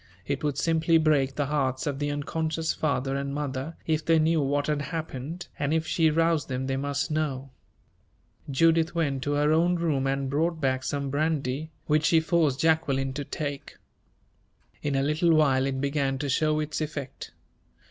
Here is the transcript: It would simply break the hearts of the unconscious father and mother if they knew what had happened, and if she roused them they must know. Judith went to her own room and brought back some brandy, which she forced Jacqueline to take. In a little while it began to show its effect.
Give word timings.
It 0.25 0.43
would 0.43 0.57
simply 0.57 0.97
break 0.97 1.35
the 1.35 1.45
hearts 1.45 1.85
of 1.85 1.99
the 1.99 2.09
unconscious 2.09 2.73
father 2.73 3.15
and 3.15 3.35
mother 3.35 3.75
if 3.85 4.03
they 4.03 4.17
knew 4.17 4.41
what 4.41 4.65
had 4.65 4.81
happened, 4.81 5.45
and 5.59 5.75
if 5.75 5.85
she 5.85 6.09
roused 6.09 6.47
them 6.49 6.65
they 6.65 6.75
must 6.75 7.11
know. 7.11 7.51
Judith 8.49 8.95
went 8.95 9.21
to 9.21 9.33
her 9.33 9.51
own 9.53 9.75
room 9.75 10.07
and 10.07 10.27
brought 10.27 10.59
back 10.59 10.81
some 10.83 11.11
brandy, 11.11 11.69
which 11.85 12.05
she 12.05 12.19
forced 12.19 12.59
Jacqueline 12.61 13.13
to 13.13 13.23
take. 13.23 13.77
In 14.81 14.95
a 14.95 15.03
little 15.03 15.35
while 15.35 15.67
it 15.67 15.79
began 15.79 16.17
to 16.17 16.29
show 16.29 16.59
its 16.59 16.81
effect. 16.81 17.29